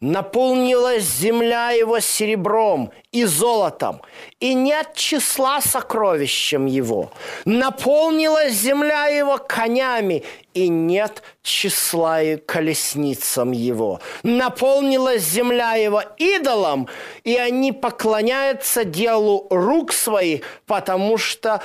«Наполнилась 0.00 1.02
земля 1.02 1.70
его 1.70 1.98
серебром 1.98 2.92
и 3.10 3.24
золотом, 3.24 4.00
и 4.38 4.54
нет 4.54 4.94
числа 4.94 5.60
сокровищем 5.60 6.66
его. 6.66 7.10
Наполнилась 7.44 8.52
земля 8.52 9.06
его 9.06 9.38
конями, 9.38 10.22
и 10.54 10.68
нет 10.68 11.24
числа 11.42 12.22
и 12.22 12.36
колесницам 12.36 13.50
его. 13.50 14.00
Наполнилась 14.22 15.24
земля 15.24 15.74
его 15.74 16.04
идолом, 16.16 16.88
и 17.24 17.36
они 17.36 17.72
поклоняются 17.72 18.84
делу 18.84 19.48
рук 19.50 19.92
своих, 19.92 20.42
потому 20.64 21.18
что 21.18 21.60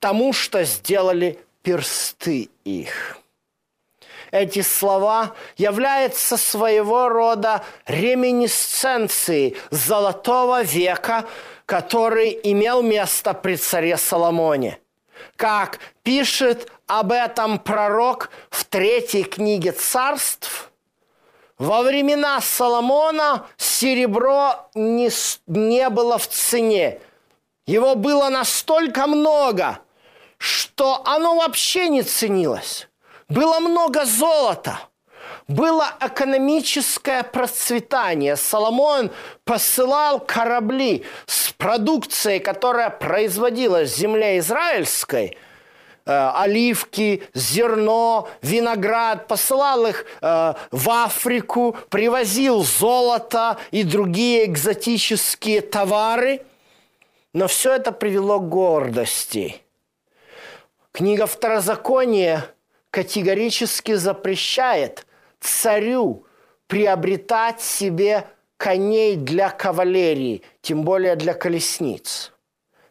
тому, 0.00 0.32
что 0.32 0.64
сделали 0.64 1.38
персты 1.62 2.50
их» 2.64 3.16
эти 4.30 4.62
слова 4.62 5.34
являются 5.56 6.36
своего 6.36 7.08
рода 7.08 7.64
реминисценцией 7.86 9.56
золотого 9.70 10.62
века, 10.62 11.24
который 11.66 12.38
имел 12.42 12.82
место 12.82 13.34
при 13.34 13.56
царе 13.56 13.96
Соломоне. 13.96 14.78
Как 15.36 15.78
пишет 16.02 16.70
об 16.86 17.12
этом 17.12 17.58
пророк 17.58 18.30
в 18.50 18.64
третьей 18.64 19.24
книге 19.24 19.72
царств, 19.72 20.70
во 21.58 21.82
времена 21.82 22.40
Соломона 22.40 23.46
серебро 23.56 24.68
не, 24.74 25.10
не 25.46 25.88
было 25.90 26.16
в 26.16 26.28
цене. 26.28 27.00
Его 27.66 27.96
было 27.96 28.28
настолько 28.28 29.06
много, 29.06 29.80
что 30.38 31.02
оно 31.04 31.36
вообще 31.36 31.88
не 31.88 32.02
ценилось. 32.02 32.87
Было 33.28 33.60
много 33.60 34.04
золота, 34.04 34.80
было 35.46 35.86
экономическое 36.00 37.22
процветание. 37.22 38.36
Соломон 38.36 39.10
посылал 39.44 40.20
корабли 40.20 41.04
с 41.26 41.52
продукцией, 41.52 42.40
которая 42.40 42.90
производилась 42.90 43.92
в 43.92 43.96
земле 43.96 44.38
израильской– 44.38 45.36
э, 46.08 46.30
оливки, 46.34 47.22
зерно, 47.34 48.28
виноград, 48.42 49.28
посылал 49.28 49.86
их 49.86 50.06
э, 50.20 50.54
в 50.70 50.90
Африку, 50.90 51.76
привозил 51.90 52.64
золото 52.64 53.58
и 53.70 53.84
другие 53.84 54.46
экзотические 54.46 55.60
товары. 55.60 56.42
Но 57.34 57.46
все 57.46 57.74
это 57.74 57.92
привело 57.92 58.40
к 58.40 58.48
гордости. 58.48 59.60
Книга 60.92 61.26
Второзакония 61.26 62.46
категорически 62.90 63.94
запрещает 63.94 65.06
царю 65.40 66.26
приобретать 66.66 67.60
себе 67.60 68.26
коней 68.56 69.16
для 69.16 69.50
кавалерии, 69.50 70.42
тем 70.60 70.82
более 70.82 71.16
для 71.16 71.34
колесниц. 71.34 72.32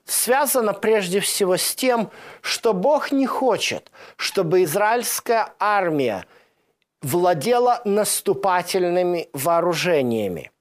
Связано 0.05 0.73
прежде 0.73 1.19
всего 1.19 1.57
с 1.57 1.75
тем, 1.75 2.09
что 2.41 2.73
Бог 2.73 3.11
не 3.11 3.25
хочет, 3.25 3.91
чтобы 4.15 4.63
израильская 4.63 5.53
армия 5.59 6.25
владела 7.01 7.81
наступательными 7.83 9.27
вооружениями. 9.33 10.51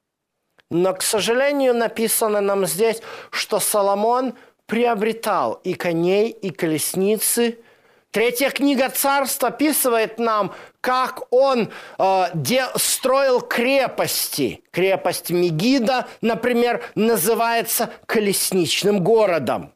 Но, 0.69 0.93
к 0.93 1.01
сожалению, 1.01 1.73
написано 1.73 2.41
нам 2.41 2.65
здесь, 2.65 3.01
что 3.31 3.59
Соломон 3.59 4.33
приобретал 4.65 5.61
и 5.63 5.73
коней, 5.75 6.29
и 6.29 6.49
колесницы– 6.49 7.59
Третья 8.11 8.49
книга 8.49 8.89
царств 8.89 9.43
описывает 9.43 10.17
нам, 10.17 10.53
как 10.81 11.31
он 11.31 11.71
э, 11.99 12.25
де, 12.33 12.65
строил 12.75 13.41
крепости. 13.41 14.63
Крепость 14.71 15.29
Мегида, 15.29 16.07
например, 16.21 16.83
называется 16.95 17.91
колесничным 18.05 19.03
городом. 19.03 19.73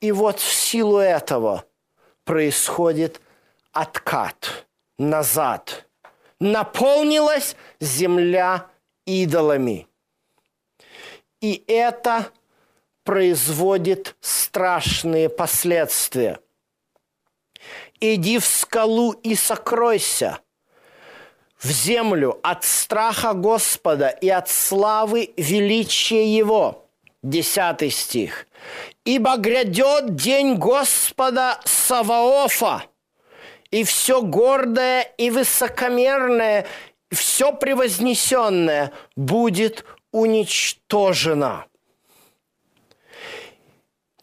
И 0.00 0.12
вот 0.12 0.40
в 0.40 0.52
силу 0.52 0.98
этого 0.98 1.64
происходит 2.24 3.20
откат 3.72 4.66
назад. 4.98 5.86
Наполнилась 6.40 7.54
земля 7.80 8.66
идолами. 9.06 9.86
И 11.40 11.62
это 11.66 12.30
производит 13.04 14.16
страшные 14.20 15.28
последствия 15.28 16.40
иди 18.12 18.38
в 18.38 18.44
скалу 18.44 19.12
и 19.12 19.34
сокройся 19.34 20.40
в 21.64 21.70
землю 21.70 22.38
от 22.42 22.64
страха 22.64 23.32
Господа 23.32 24.08
и 24.08 24.28
от 24.28 24.48
славы 24.50 25.32
величия 25.36 26.36
Его. 26.36 26.86
Десятый 27.22 27.90
стих. 27.90 28.46
«Ибо 29.06 29.36
грядет 29.38 30.14
день 30.14 30.56
Господа 30.56 31.58
Саваофа, 31.64 32.84
и 33.70 33.82
все 33.82 34.20
гордое 34.20 35.02
и 35.16 35.30
высокомерное, 35.30 36.66
все– 37.10 37.52
будет 39.16 39.86
уничтожено». 40.12 41.64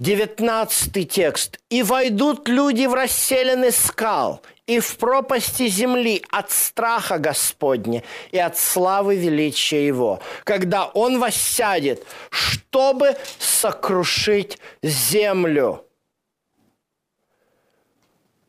19 0.01 1.07
текст. 1.07 1.59
«И 1.69 1.83
войдут 1.83 2.47
люди 2.47 2.87
в 2.87 2.95
расселены 2.95 3.69
скал, 3.69 4.41
и 4.65 4.79
в 4.79 4.97
пропасти 4.97 5.67
земли 5.67 6.23
от 6.31 6.49
страха 6.49 7.19
Господня 7.19 8.01
и 8.31 8.39
от 8.39 8.57
славы 8.57 9.15
величия 9.15 9.85
Его, 9.85 10.19
когда 10.43 10.87
Он 10.87 11.19
воссядет, 11.19 12.03
чтобы 12.31 13.15
сокрушить 13.37 14.57
землю». 14.81 15.85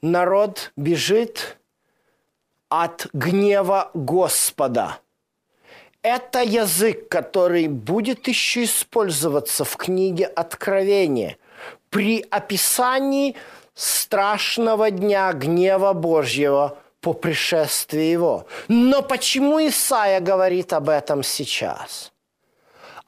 Народ 0.01 0.73
бежит 0.77 1.59
от 2.71 3.09
гнева 3.13 3.91
Господа. 3.93 5.01
Это 6.01 6.43
язык, 6.43 7.11
который 7.11 7.69
будет 7.69 8.27
еще 8.27 8.65
использоваться 8.65 9.67
в 9.67 9.77
книге 9.77 10.25
Откровения 10.27 11.37
при 11.93 12.25
описании 12.31 13.37
страшного 13.75 14.91
дня 14.91 15.33
гнева 15.35 15.93
Божьего 15.93 16.79
по 17.03 17.13
пришествии 17.13 18.13
Его. 18.13 18.47
Но 18.69 19.03
почему 19.03 19.61
Исаия 19.61 20.21
говорит 20.21 20.73
об 20.73 20.89
этом 20.89 21.23
сейчас? 21.23 22.13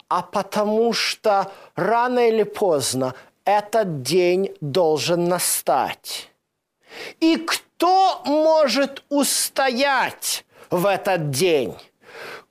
А 0.08 0.20
потому 0.20 0.92
что 0.92 1.50
рано 1.76 2.28
или 2.28 2.42
поздно 2.42 3.14
этот 3.46 4.02
день 4.02 4.54
должен 4.60 5.24
настать. 5.24 6.30
И 7.20 7.36
кто 7.36 8.20
может 8.26 9.02
устоять 9.08 10.44
в 10.70 10.84
этот 10.84 11.30
день? 11.30 11.74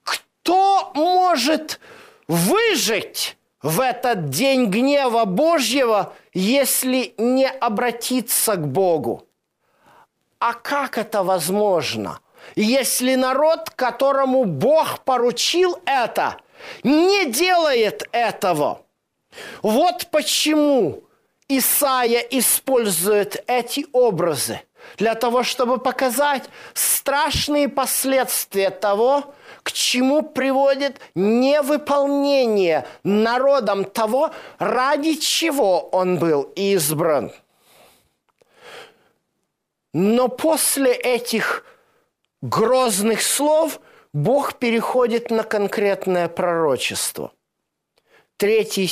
Кто 0.03 0.91
может 0.95 1.79
выжить 2.27 3.37
в 3.63 3.80
этот 3.80 4.30
день 4.30 4.65
гнева 4.65 5.26
Божьего, 5.26 6.13
если 6.34 7.15
не 7.17 7.47
обратиться 7.49 8.56
к 8.56 8.67
Богу? 8.67 9.28
А 10.38 10.54
как 10.54 10.97
это 10.97 11.23
возможно? 11.23 12.19
Если 12.56 13.15
народ, 13.15 13.69
которому 13.69 14.43
Бог 14.43 14.99
поручил 15.06 15.80
это, 15.86 16.38
не 16.84 17.26
делает 17.26 18.08
этого. 18.12 18.82
Вот 19.62 20.08
почему 20.12 21.04
Исаия 21.47 22.19
использует 22.19 23.41
эти 23.47 23.86
образы 23.93 24.62
для 24.97 25.15
того, 25.15 25.43
чтобы 25.43 25.78
показать 25.78 26.43
страшные 26.73 27.69
последствия 27.69 28.69
того, 28.69 29.34
к 29.63 29.71
чему 29.71 30.21
приводит 30.21 30.99
невыполнение 31.15 32.86
народом 33.04 33.86
того, 33.86 34.32
ради 34.60 35.15
чего 35.15 35.80
он 35.89 36.19
был 36.19 36.43
избран. 36.56 37.32
Но 39.93 40.28
после 40.28 40.93
этих 40.93 41.65
грозных 42.41 43.21
слов 43.21 43.80
Бог 44.13 44.56
переходит 44.56 45.32
на 45.32 45.43
конкретное 45.43 46.28
пророчество– 46.28 47.32
третий, 48.38 48.91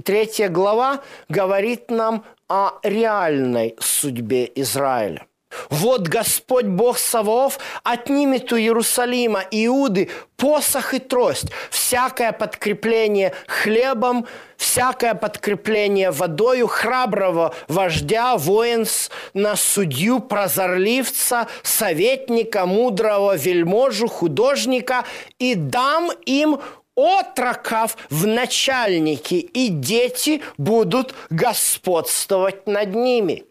третья 0.00 0.48
глава 0.48 1.02
говорит 1.28 1.90
нам 1.90 2.24
о 2.48 2.78
реальной 2.84 3.74
судьбе 3.80 4.50
Израиля. 4.54 5.26
Вот 5.70 6.08
Господь 6.08 6.66
Бог 6.66 6.98
Саваоф 6.98 7.58
отнимет 7.82 8.52
у 8.52 8.56
Иерусалима 8.56 9.44
Иуды 9.50 10.10
посох 10.36 10.92
и 10.94 10.98
трость, 10.98 11.46
всякое 11.70 12.32
подкрепление 12.32 13.32
хлебом, 13.46 14.26
всякое 14.56 15.14
подкрепление 15.14 16.10
водою, 16.10 16.66
храброго 16.66 17.54
вождя, 17.68 18.36
воинс, 18.36 19.10
на 19.34 19.54
судью, 19.54 20.18
прозорливца, 20.18 21.46
советника, 21.62 22.66
мудрого 22.66 23.36
вельможу, 23.36 24.08
художника, 24.08 25.04
и 25.38 25.54
дам 25.54 26.10
им 26.26 26.58
отроков 26.96 27.96
в 28.10 28.26
начальники, 28.26 29.34
и 29.34 29.68
дети 29.68 30.42
будут 30.58 31.14
господствовать 31.30 32.66
над 32.66 32.94
ними. 32.94 33.44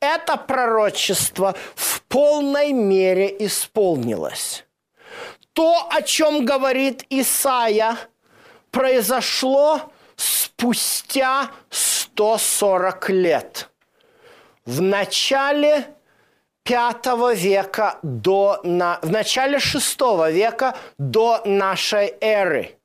Это 0.00 0.36
пророчество 0.36 1.54
в 1.74 2.02
полной 2.02 2.72
мере 2.72 3.34
исполнилось. 3.38 4.64
То, 5.52 5.88
о 5.90 6.02
чем 6.02 6.44
говорит 6.44 7.04
Исаия, 7.10 7.96
произошло 8.70 9.90
спустя 10.16 11.50
140 11.70 13.10
лет. 13.10 13.70
В 14.64 14.80
начале 14.80 15.86
V 16.68 17.34
века 17.34 17.98
до, 18.02 18.60
на, 18.62 18.98
в 19.02 19.10
начале 19.10 19.58
VI 19.58 20.30
века 20.30 20.76
до 20.98 21.40
нашей 21.44 22.14
эры 22.20 22.78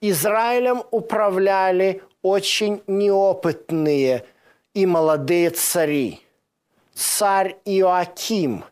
Израилем 0.00 0.82
управляли 0.90 2.02
очень 2.22 2.82
неопытные 2.86 4.24
и 4.74 4.86
молодые 4.86 5.50
цари. 5.50 6.20
Царь 6.94 7.56
Иоаким 7.64 8.64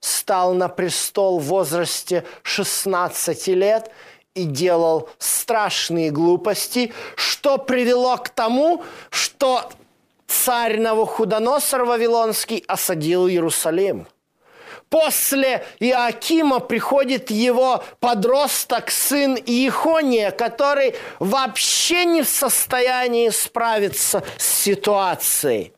стал 0.00 0.54
на 0.54 0.68
престол 0.68 1.38
в 1.38 1.44
возрасте 1.44 2.24
16 2.42 3.48
лет 3.48 3.90
и 4.34 4.44
делал 4.44 5.08
страшные 5.18 6.10
глупости, 6.10 6.92
что 7.16 7.58
привело 7.58 8.16
к 8.16 8.28
тому, 8.28 8.84
что 9.10 9.70
царь 10.26 10.78
Навуходоносор 10.78 11.84
Вавилонский 11.84 12.64
осадил 12.68 13.28
Иерусалим. 13.28 14.06
После 14.90 15.64
Иакима 15.78 16.58
приходит 16.58 17.30
его 17.30 17.84
подросток, 18.00 18.90
сын 18.90 19.36
Иехония, 19.36 20.32
который 20.32 20.96
вообще 21.20 22.04
не 22.04 22.22
в 22.22 22.28
состоянии 22.28 23.28
справиться 23.30 24.24
с 24.36 24.44
ситуацией. 24.44 25.72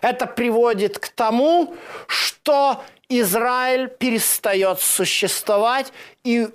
Это 0.00 0.26
приводит 0.26 0.98
к 0.98 1.08
тому, 1.08 1.76
что 2.06 2.82
Израиль 3.10 3.88
перестает 3.88 4.80
существовать 4.80 5.92
и 6.24 6.48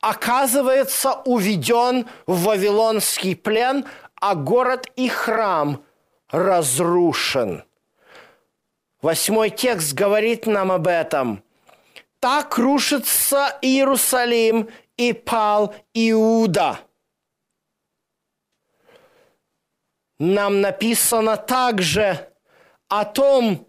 оказывается 0.00 1.14
уведен 1.24 2.06
в 2.26 2.44
Вавилонский 2.44 3.34
плен, 3.34 3.84
а 4.14 4.34
город 4.36 4.86
и 4.94 5.08
храм– 5.08 5.82
разрушен. 6.30 7.64
Восьмой 9.02 9.50
текст 9.50 9.94
говорит 9.94 10.46
нам 10.46 10.70
об 10.70 10.86
этом. 10.86 11.42
Так 12.18 12.58
рушится 12.58 13.58
Иерусалим 13.62 14.68
и 14.98 15.14
пал 15.14 15.74
Иуда. 15.94 16.80
Нам 20.18 20.60
написано 20.60 21.38
также 21.38 22.28
о 22.88 23.06
том, 23.06 23.66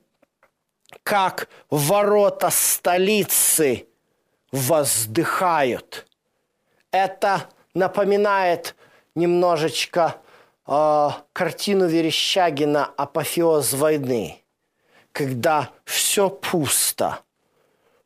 как 1.03 1.47
ворота 1.69 2.49
столицы 2.49 3.87
воздыхают. 4.51 6.05
Это 6.91 7.49
напоминает 7.73 8.75
немножечко 9.15 10.17
э, 10.67 11.09
картину 11.31 11.87
Верещагина 11.87 12.85
«Апофеоз 12.97 13.71
войны», 13.71 14.40
когда 15.11 15.69
все 15.85 16.29
пусто. 16.29 17.19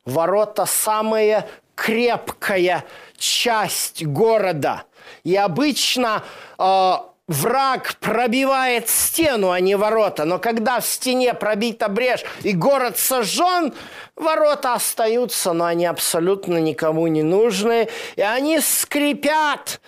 Ворота– 0.04 0.66
самая 0.66 1.48
крепкая 1.74 2.84
часть 3.16 4.04
города. 4.04 4.84
И 5.24 5.36
обычно 5.36 6.22
э, 6.58 6.92
враг 7.28 7.96
пробивает 8.00 8.88
стену, 8.88 9.50
а 9.50 9.60
не 9.60 9.76
ворота. 9.76 10.24
Но 10.24 10.38
когда 10.38 10.80
в 10.80 10.86
стене 10.86 11.34
пробита 11.34 11.88
брешь 11.88 12.24
и 12.42 12.52
город 12.52 12.98
сожжен, 12.98 13.74
ворота 14.16 14.74
остаются, 14.74 15.52
но 15.52 15.66
они 15.66 15.86
абсолютно 15.86 16.58
никому 16.58 17.06
не 17.08 17.22
нужны. 17.22 17.88
И 18.16 18.22
они 18.22 18.60
скрипят 18.60 19.80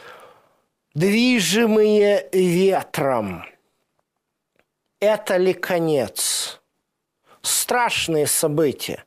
движимые 0.94 2.28
ветром. 2.32 3.44
Это 5.00 5.36
ли 5.36 5.52
конец? 5.52 6.27
Страшные 7.68 8.26
события. 8.26 9.04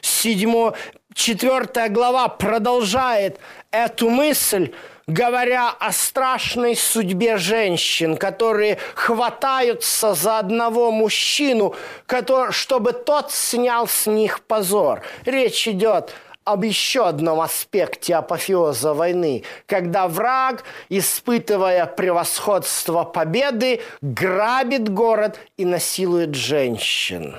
Седьмо, 0.00 0.74
четвертая 1.12 1.88
глава 1.88 2.28
продолжает 2.28 3.40
эту 3.72 4.10
мысль, 4.10 4.72
говоря 5.08 5.70
о 5.70 5.90
страшной 5.90 6.76
судьбе 6.76 7.36
женщин, 7.36 8.16
которые 8.16 8.78
хватаются 8.94 10.14
за 10.14 10.38
одного 10.38 10.92
мужчину, 10.92 11.74
который, 12.06 12.52
чтобы 12.52 12.92
тот 12.92 13.32
снял 13.32 13.88
с 13.88 14.06
них 14.06 14.44
позор. 14.44 15.02
Речь 15.24 15.66
идет 15.66 16.14
об 16.44 16.62
еще 16.62 17.08
одном 17.08 17.40
аспекте 17.40 18.14
апофеоза 18.14 18.94
войны, 18.94 19.42
когда 19.66 20.06
враг, 20.06 20.62
испытывая 20.90 21.86
превосходство 21.86 23.02
победы, 23.02 23.80
грабит 24.00 24.88
город 24.88 25.40
и 25.56 25.64
насилует 25.64 26.36
женщин. 26.36 27.34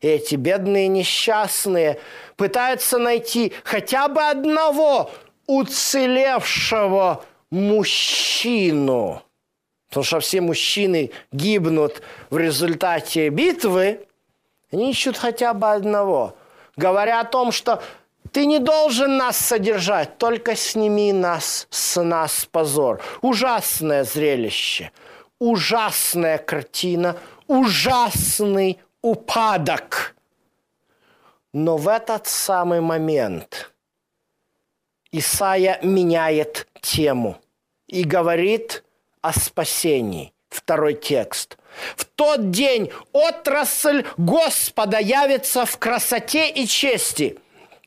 И 0.00 0.08
эти 0.08 0.34
бедные 0.34 0.88
несчастные 0.88 2.00
пытаются 2.36 2.98
найти 2.98 3.52
хотя 3.64 4.08
бы 4.08 4.22
одного 4.22 5.10
уцелевшего 5.46 7.24
мужчину. 7.50 9.22
Потому 9.88 10.04
что 10.04 10.20
все 10.20 10.40
мужчины 10.40 11.10
гибнут 11.32 12.02
в 12.30 12.38
результате 12.38 13.28
битвы. 13.28 14.06
Они 14.72 14.90
ищут 14.90 15.16
хотя 15.16 15.54
бы 15.54 15.70
одного. 15.70 16.36
Говоря 16.76 17.20
о 17.20 17.24
том, 17.24 17.52
что 17.52 17.82
ты 18.32 18.44
не 18.44 18.58
должен 18.58 19.16
нас 19.16 19.38
содержать, 19.38 20.18
только 20.18 20.56
сними 20.56 21.12
нас 21.12 21.66
с 21.70 22.02
нас 22.02 22.46
позор. 22.50 23.00
Ужасное 23.22 24.04
зрелище, 24.04 24.90
ужасная 25.38 26.36
картина, 26.36 27.16
ужасный 27.46 28.78
упадок. 29.10 30.16
Но 31.52 31.76
в 31.76 31.88
этот 31.88 32.26
самый 32.26 32.80
момент 32.80 33.72
Исаия 35.12 35.78
меняет 35.82 36.66
тему 36.80 37.38
и 37.86 38.04
говорит 38.04 38.84
о 39.22 39.32
спасении. 39.32 40.32
Второй 40.48 40.94
текст. 40.94 41.58
В 41.96 42.04
тот 42.04 42.50
день 42.50 42.90
отрасль 43.12 44.04
Господа 44.16 44.98
явится 44.98 45.64
в 45.66 45.76
красоте 45.78 46.50
и 46.50 46.66
чести– 46.66 47.38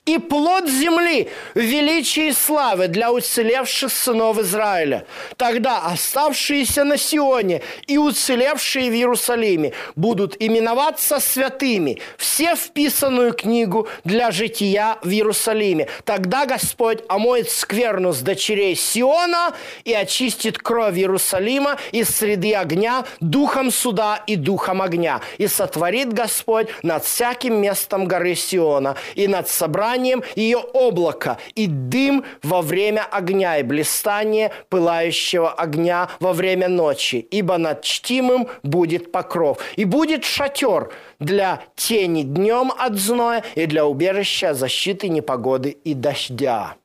и 0.10 0.18
плод 0.18 0.68
земли 0.68 1.30
в 1.54 1.60
величии 1.60 2.28
и 2.30 2.32
славы 2.32 2.88
для 2.88 3.12
уцелевших 3.12 3.92
сынов 3.92 4.40
Израиля. 4.40 5.06
Тогда 5.38 5.80
оставшиеся 5.86 6.84
на 6.84 6.98
Сионе 6.98 7.62
и 7.86 7.98
уцелевшие 7.98 8.90
в 8.90 8.94
Иерусалиме 8.94 9.74
будут 9.96 10.36
именоваться 10.40 11.20
святыми, 11.20 12.00
все 12.18 12.56
вписанную 12.56 13.34
книгу 13.34 13.88
для 14.04 14.32
жития 14.32 14.98
в 15.04 15.10
Иерусалиме. 15.10 15.88
Тогда 16.06 16.46
Господь 16.46 17.00
омоет 17.08 17.50
скверну 17.50 18.12
с 18.12 18.22
дочерей 18.22 18.76
Сиона 18.76 19.54
и 19.84 19.94
очистит 19.94 20.58
кровь 20.58 20.98
Иерусалима 20.98 21.78
из 21.92 22.10
среды 22.10 22.54
огня 22.56 23.06
духом 23.20 23.72
суда 23.72 24.24
и 24.26 24.36
духом 24.36 24.82
огня. 24.82 25.22
И 25.38 25.48
сотворит 25.48 26.14
Господь 26.14 26.68
над 26.82 27.06
всяким 27.06 27.62
местом 27.62 28.06
горы 28.06 28.34
Сиона 28.36 28.96
и 29.16 29.28
над 29.28 29.48
собранием 29.50 29.99
блистанием 30.00 30.24
ее 30.36 30.58
облака 30.74 31.38
и 31.56 31.68
дым 31.68 32.26
во 32.44 32.62
время 32.62 33.06
огня 33.06 33.58
и 33.58 33.64
блистание 33.64 34.52
пылающего 34.70 35.52
огня 35.52 36.10
во 36.20 36.34
время 36.34 36.68
ночи, 36.68 37.28
ибо 37.32 37.58
над 37.58 37.82
чтимым 37.82 38.48
будет 38.64 39.12
покров. 39.12 39.60
И 39.76 39.86
будет 39.86 40.24
шатер 40.24 40.92
для 41.20 41.62
тени 41.76 42.24
днем 42.24 42.72
от 42.78 42.96
зноя 42.96 43.44
и 43.56 43.66
для 43.66 43.86
убежища 43.86 44.54
защиты 44.54 45.10
непогоды 45.10 45.70
и 45.70 45.94
дождя. 45.94 46.76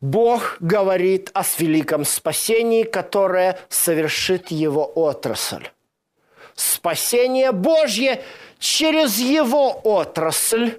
Бог 0.00 0.56
говорит 0.60 1.30
о 1.34 1.42
великом 1.58 2.06
спасении, 2.06 2.84
которое 2.84 3.58
совершит 3.68 4.50
его 4.50 4.90
отрасль. 4.94 5.68
Спасение 6.54 7.52
Божье 7.52 8.22
через 8.60 9.18
его 9.18 9.80
отрасль 9.82 10.78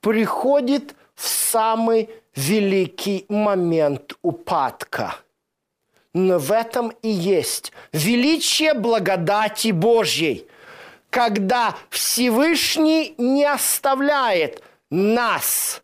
приходит 0.00 0.94
в 1.16 1.26
самый 1.26 2.10
великий 2.36 3.24
момент 3.28 4.12
упадка. 4.22 5.16
Но 6.14 6.38
в 6.38 6.52
этом 6.52 6.90
и 7.02 7.08
есть 7.08 7.72
величие 7.92 8.74
благодати 8.74 9.72
Божьей, 9.72 10.46
когда 11.10 11.74
Всевышний 11.90 13.14
не 13.18 13.44
оставляет 13.44 14.62
нас 14.90 15.82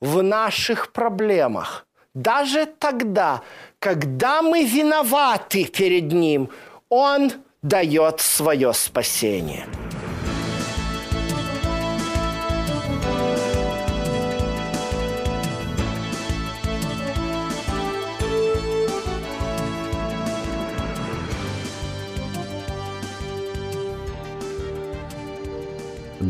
в 0.00 0.22
наших 0.22 0.92
проблемах. 0.92 1.86
Даже 2.14 2.66
тогда, 2.66 3.42
когда 3.78 4.42
мы 4.42 4.64
виноваты 4.64 5.64
перед 5.64 6.12
Ним, 6.12 6.50
Он 6.88 7.32
дает 7.62 8.20
свое 8.20 8.72
спасение. 8.72 9.66